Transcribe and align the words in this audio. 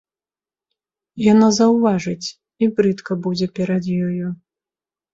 Яна 1.25 1.47
заўважыць, 1.59 2.27
і 2.63 2.73
брыдка 2.81 3.21
будзе 3.29 3.47
перад 3.61 3.83
ёю. 4.07 4.37